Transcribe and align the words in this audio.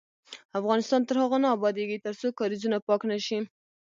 افغانستان 0.59 1.01
تر 1.07 1.15
هغو 1.23 1.37
نه 1.43 1.49
ابادیږي، 1.55 1.97
ترڅو 2.05 2.27
کاریزونه 2.39 2.77
پاک 2.87 3.01
نشي. 3.11 3.39